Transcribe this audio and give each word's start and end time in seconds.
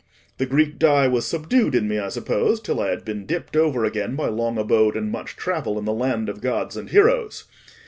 The 0.39 0.47
Greek 0.47 0.79
dye 0.79 1.07
was 1.07 1.27
subdued 1.27 1.75
in 1.75 1.87
me, 1.87 1.99
I 1.99 2.09
suppose, 2.09 2.59
till 2.59 2.79
I 2.79 2.87
had 2.89 3.05
been 3.05 3.27
dipped 3.27 3.55
over 3.55 3.85
again 3.85 4.15
by 4.15 4.29
long 4.29 4.57
abode 4.57 4.95
and 4.97 5.11
much 5.11 5.35
travel 5.35 5.77
in 5.77 5.85
the 5.85 5.93
land 5.93 6.27
of 6.27 6.41
gods 6.41 6.75
and 6.75 6.89
heroes. 6.89 7.43